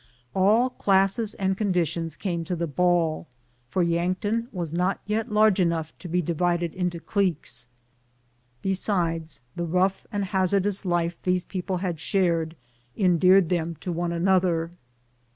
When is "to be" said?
5.99-6.23